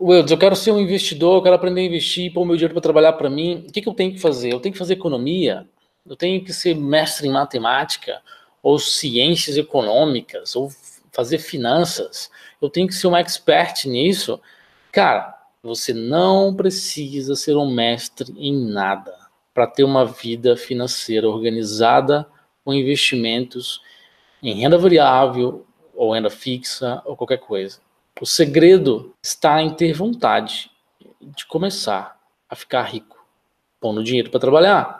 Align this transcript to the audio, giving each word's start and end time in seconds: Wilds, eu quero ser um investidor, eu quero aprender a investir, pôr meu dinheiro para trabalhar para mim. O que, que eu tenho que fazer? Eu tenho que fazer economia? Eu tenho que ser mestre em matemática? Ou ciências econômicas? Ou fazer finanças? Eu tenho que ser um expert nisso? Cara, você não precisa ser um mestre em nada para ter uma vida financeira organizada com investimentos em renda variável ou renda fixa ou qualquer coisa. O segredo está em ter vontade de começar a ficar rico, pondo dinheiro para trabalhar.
Wilds, 0.00 0.30
eu 0.30 0.38
quero 0.38 0.56
ser 0.56 0.70
um 0.70 0.80
investidor, 0.80 1.36
eu 1.36 1.42
quero 1.42 1.54
aprender 1.56 1.82
a 1.82 1.84
investir, 1.84 2.32
pôr 2.32 2.46
meu 2.46 2.56
dinheiro 2.56 2.72
para 2.72 2.80
trabalhar 2.80 3.12
para 3.12 3.28
mim. 3.28 3.66
O 3.68 3.72
que, 3.72 3.82
que 3.82 3.88
eu 3.88 3.92
tenho 3.92 4.12
que 4.12 4.18
fazer? 4.18 4.50
Eu 4.50 4.58
tenho 4.58 4.72
que 4.72 4.78
fazer 4.78 4.94
economia? 4.94 5.68
Eu 6.06 6.16
tenho 6.16 6.42
que 6.42 6.54
ser 6.54 6.74
mestre 6.74 7.28
em 7.28 7.30
matemática? 7.30 8.22
Ou 8.62 8.78
ciências 8.78 9.58
econômicas? 9.58 10.56
Ou 10.56 10.70
fazer 11.12 11.36
finanças? 11.36 12.30
Eu 12.62 12.70
tenho 12.70 12.88
que 12.88 12.94
ser 12.94 13.08
um 13.08 13.16
expert 13.16 13.84
nisso? 13.84 14.40
Cara, 14.90 15.38
você 15.62 15.92
não 15.92 16.54
precisa 16.54 17.36
ser 17.36 17.54
um 17.54 17.70
mestre 17.70 18.34
em 18.38 18.54
nada 18.54 19.14
para 19.52 19.66
ter 19.66 19.84
uma 19.84 20.06
vida 20.06 20.56
financeira 20.56 21.28
organizada 21.28 22.26
com 22.64 22.72
investimentos 22.72 23.82
em 24.42 24.54
renda 24.54 24.78
variável 24.78 25.66
ou 25.94 26.14
renda 26.14 26.30
fixa 26.30 27.02
ou 27.04 27.14
qualquer 27.14 27.38
coisa. 27.38 27.80
O 28.18 28.26
segredo 28.26 29.14
está 29.22 29.62
em 29.62 29.74
ter 29.74 29.92
vontade 29.92 30.70
de 31.20 31.44
começar 31.46 32.18
a 32.48 32.56
ficar 32.56 32.82
rico, 32.82 33.24
pondo 33.78 34.02
dinheiro 34.02 34.30
para 34.30 34.40
trabalhar. 34.40 34.99